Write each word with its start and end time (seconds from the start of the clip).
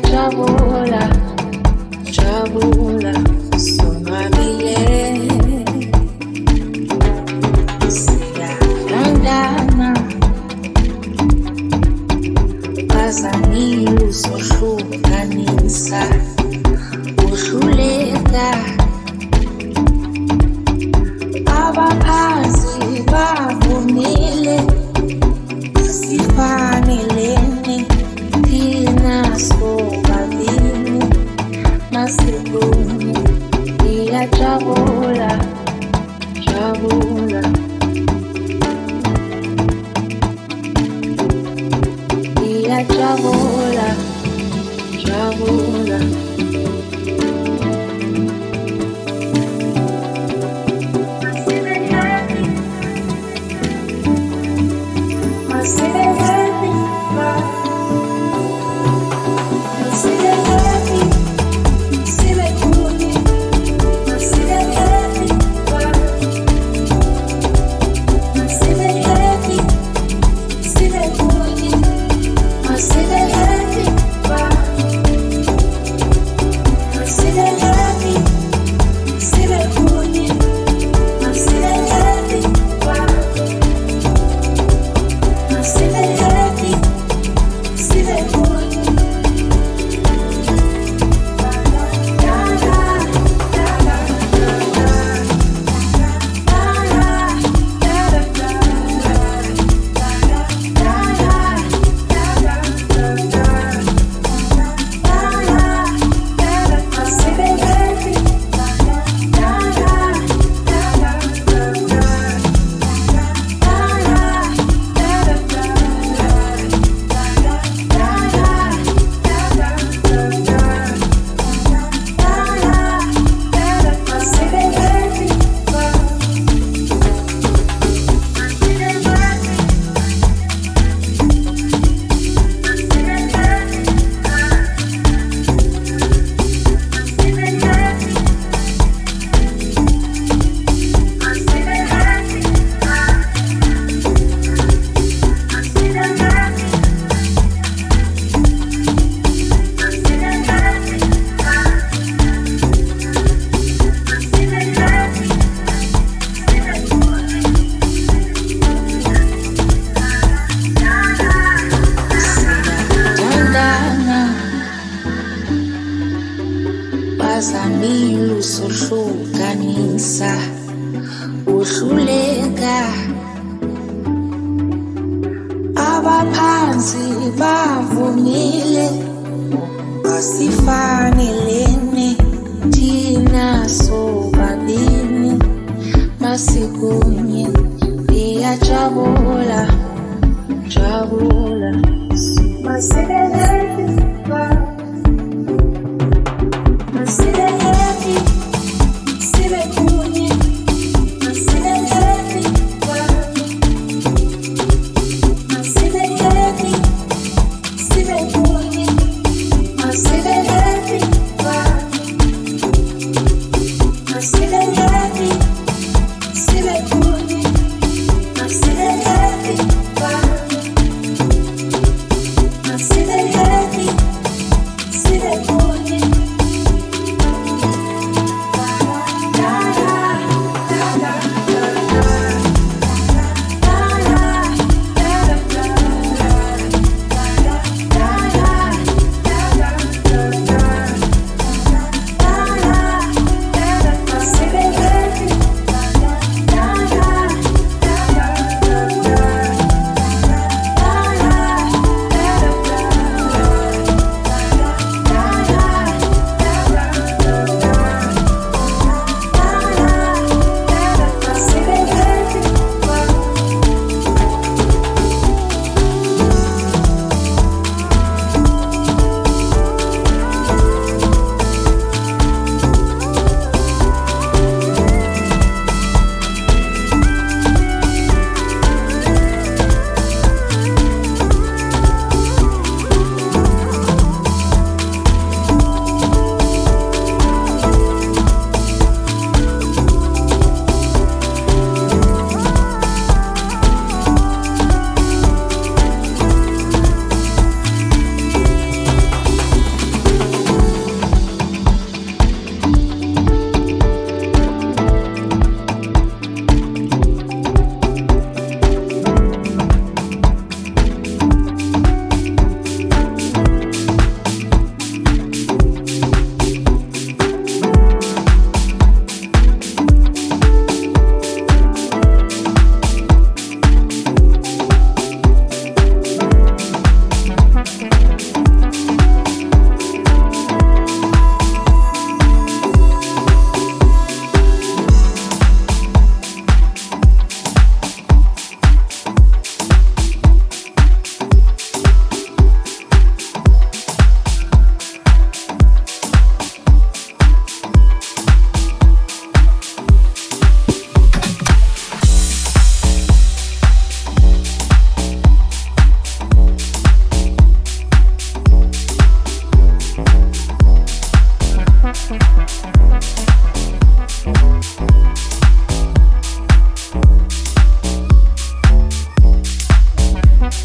trouble. 0.00 0.57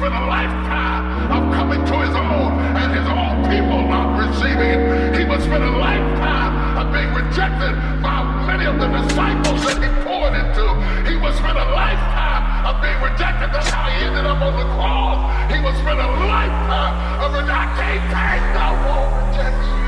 Spend 0.00 0.14
a 0.14 0.26
lifetime 0.32 1.28
of 1.28 1.52
coming 1.52 1.84
to 1.84 1.96
his 2.00 2.16
own 2.16 2.56
and 2.72 2.88
his 2.96 3.04
own 3.04 3.44
people 3.52 3.84
not 3.84 4.16
receiving 4.16 4.80
it. 4.80 5.20
He 5.20 5.28
would 5.28 5.42
spend 5.42 5.62
a 5.62 5.76
lifetime 5.76 6.80
of 6.80 6.88
being 6.88 7.12
rejected 7.12 7.76
by 8.00 8.24
many 8.48 8.64
of 8.64 8.80
the 8.80 8.88
disciples 8.88 9.60
that 9.68 9.76
he 9.76 9.92
poured 10.00 10.32
into. 10.32 10.64
He 11.04 11.20
would 11.20 11.34
spend 11.36 11.58
a 11.58 11.68
lifetime 11.76 12.64
of 12.64 12.80
being 12.80 12.96
rejected. 13.12 13.52
That's 13.52 13.68
how 13.68 13.90
he 13.92 14.06
ended 14.06 14.24
up 14.24 14.40
on 14.40 14.56
the 14.56 14.64
cross. 14.72 15.52
He 15.52 15.60
would 15.60 15.76
spend 15.76 16.00
a 16.00 16.08
lifetime 16.24 17.20
of. 17.20 17.36
I 17.36 17.66
can't 17.76 18.04
take 18.08 18.44
no 18.56 18.68
more 18.88 19.28
rejection. 19.28 19.79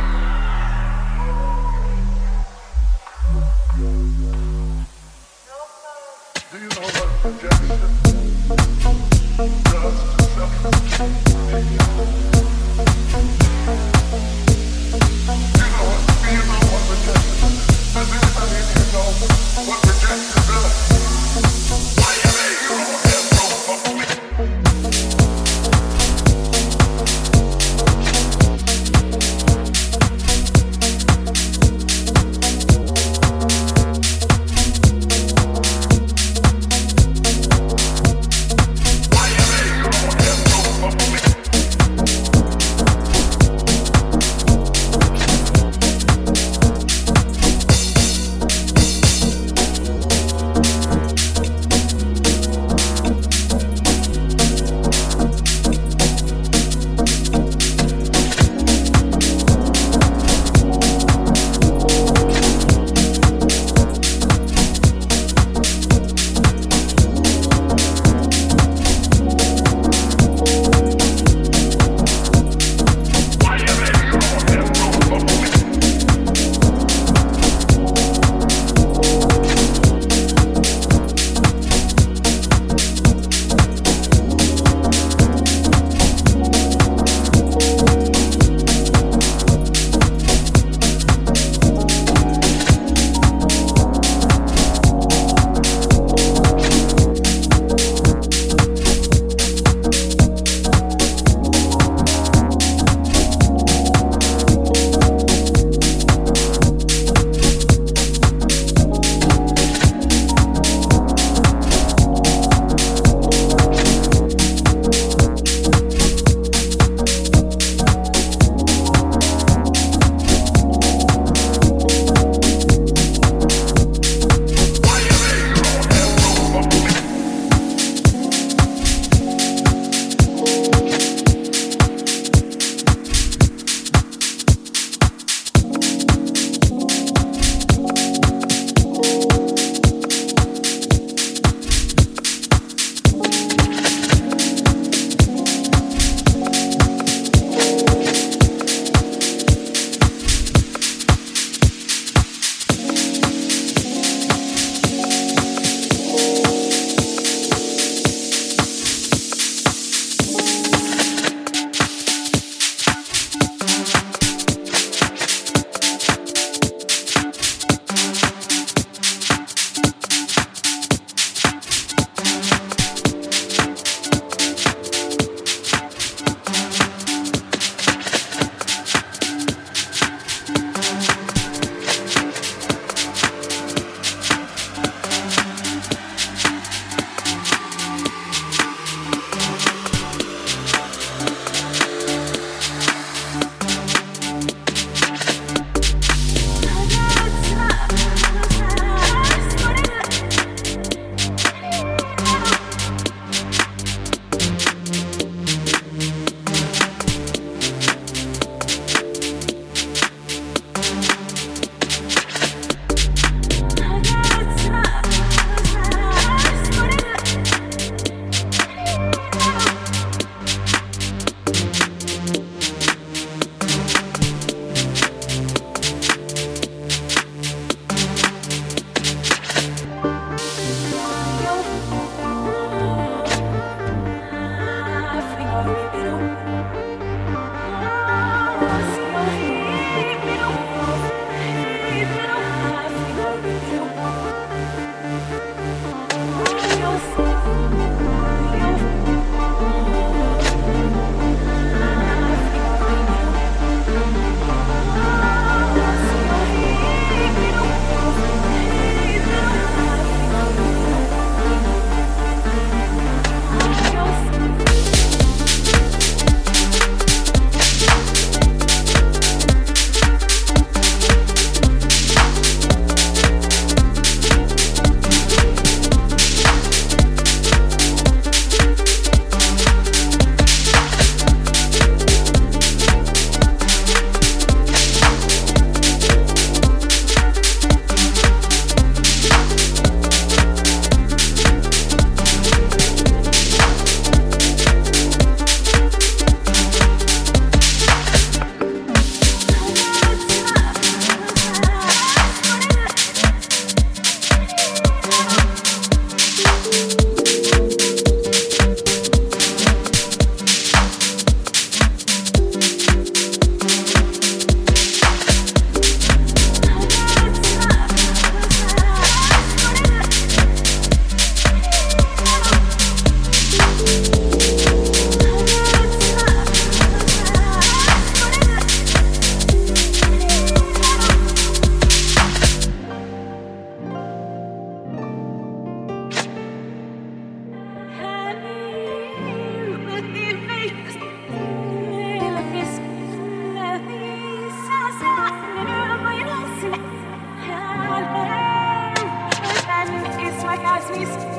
please. 350.92 351.31